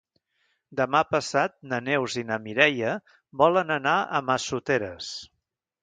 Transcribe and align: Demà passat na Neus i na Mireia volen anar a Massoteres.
Demà 0.79 1.01
passat 1.09 1.53
na 1.73 1.79
Neus 1.89 2.17
i 2.23 2.25
na 2.31 2.39
Mireia 2.47 2.97
volen 3.45 3.79
anar 3.79 3.97
a 4.21 4.27
Massoteres. 4.33 5.17